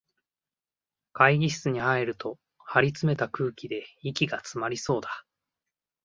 [1.13, 5.27] 会議室に入ると、張りつめた空気で息がつまりそうだ